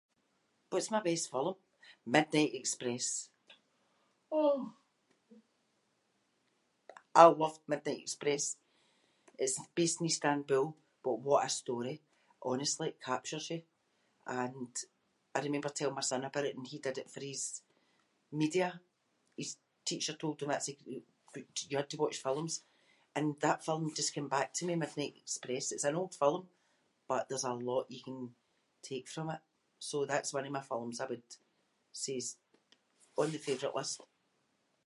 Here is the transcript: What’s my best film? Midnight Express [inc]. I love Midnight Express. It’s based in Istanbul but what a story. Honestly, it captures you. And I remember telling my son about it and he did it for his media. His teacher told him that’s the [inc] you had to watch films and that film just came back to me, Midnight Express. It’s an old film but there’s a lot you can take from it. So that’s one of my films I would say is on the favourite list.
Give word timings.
What’s 0.71 0.91
my 0.95 1.01
best 1.09 1.25
film? 1.31 1.55
Midnight 2.13 2.53
Express 2.61 3.07
[inc]. 4.31 4.73
I 7.21 7.25
love 7.41 7.57
Midnight 7.71 8.01
Express. 8.05 8.43
It’s 9.43 9.55
based 9.77 9.99
in 9.99 10.09
Istanbul 10.11 10.67
but 11.05 11.17
what 11.27 11.45
a 11.49 11.57
story. 11.61 11.95
Honestly, 12.51 12.87
it 12.91 13.05
captures 13.09 13.47
you. 13.51 13.59
And 14.41 14.71
I 15.35 15.39
remember 15.45 15.69
telling 15.71 15.97
my 15.99 16.07
son 16.09 16.23
about 16.25 16.45
it 16.47 16.55
and 16.57 16.67
he 16.71 16.77
did 16.85 16.97
it 17.01 17.11
for 17.13 17.21
his 17.29 17.43
media. 18.41 18.69
His 19.39 19.49
teacher 19.89 20.15
told 20.17 20.37
him 20.41 20.49
that’s 20.51 20.67
the 20.69 20.75
[inc] 21.45 21.69
you 21.69 21.77
had 21.79 21.89
to 21.91 22.01
watch 22.01 22.21
films 22.25 22.53
and 23.15 23.27
that 23.45 23.65
film 23.67 23.83
just 23.99 24.13
came 24.15 24.29
back 24.35 24.47
to 24.53 24.65
me, 24.67 24.73
Midnight 24.83 25.15
Express. 25.23 25.67
It’s 25.73 25.87
an 25.89 25.99
old 26.01 26.13
film 26.23 26.41
but 27.09 27.23
there’s 27.27 27.49
a 27.51 27.53
lot 27.69 27.93
you 27.95 28.01
can 28.07 28.19
take 28.89 29.07
from 29.15 29.27
it. 29.35 29.41
So 29.89 29.95
that’s 30.09 30.33
one 30.37 30.45
of 30.47 30.55
my 30.57 30.65
films 30.71 30.97
I 31.03 31.09
would 31.11 31.29
say 32.03 32.15
is 32.21 32.27
on 33.21 33.29
the 33.31 33.45
favourite 33.47 33.75
list. 33.79 33.97